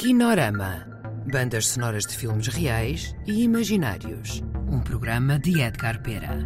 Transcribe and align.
Kinorama. 0.00 0.86
Bandas 1.30 1.66
sonoras 1.66 2.06
de 2.06 2.16
filmes 2.16 2.46
reais 2.46 3.14
e 3.26 3.42
imaginários. 3.42 4.42
Um 4.66 4.80
programa 4.80 5.38
de 5.38 5.60
Edgar 5.60 6.02
Pera. 6.02 6.38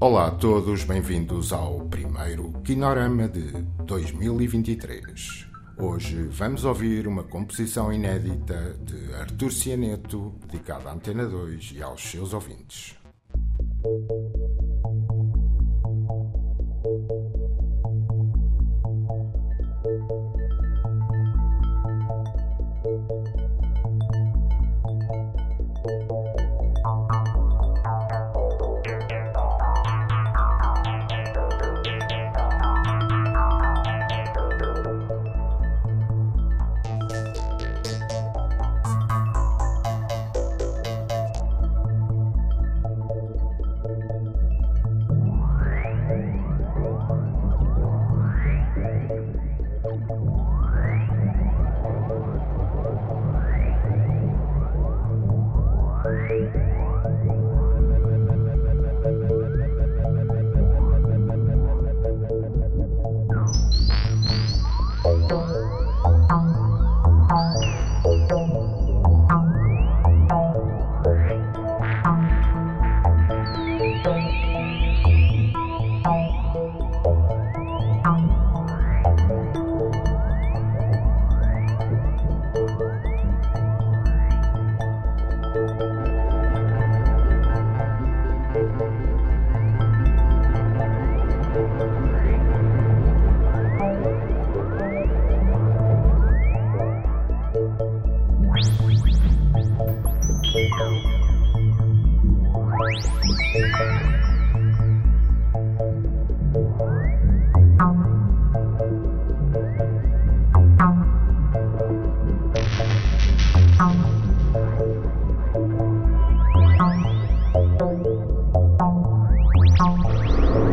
Olá 0.00 0.26
a 0.26 0.30
todos, 0.32 0.82
bem-vindos 0.82 1.52
ao 1.52 1.86
primeiro 1.86 2.52
Kinorama 2.64 3.28
de 3.28 3.62
2023. 3.84 5.46
Hoje 5.78 6.24
vamos 6.32 6.64
ouvir 6.64 7.06
uma 7.06 7.22
composição 7.22 7.92
inédita 7.92 8.76
de 8.82 9.14
Artur 9.14 9.52
Cianeto, 9.52 10.34
dedicada 10.48 10.88
à 10.88 10.94
Antena 10.94 11.26
2 11.26 11.74
e 11.76 11.82
aos 11.84 12.02
seus 12.02 12.34
ouvintes. 12.34 12.99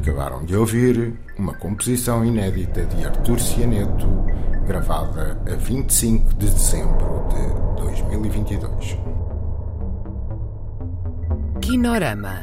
Acabaram 0.00 0.46
de 0.46 0.56
ouvir 0.56 1.12
uma 1.36 1.52
composição 1.52 2.24
inédita 2.24 2.86
de 2.86 3.04
Artur 3.04 3.38
Cianeto, 3.38 4.08
gravada 4.66 5.38
a 5.46 5.56
25 5.56 6.36
de 6.36 6.46
dezembro 6.50 7.28
de 7.28 7.82
2022. 7.82 8.98
Kinorama 11.60 12.40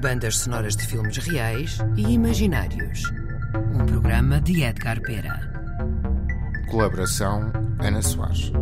Bandas 0.00 0.36
sonoras 0.36 0.76
de 0.76 0.86
filmes 0.86 1.16
reais 1.16 1.78
e 1.96 2.12
imaginários. 2.12 3.02
Um 3.74 3.84
programa 3.86 4.40
de 4.40 4.62
Edgar 4.62 5.00
Pera. 5.00 5.50
Colaboração 6.70 7.50
Ana 7.80 8.00
Soares. 8.02 8.52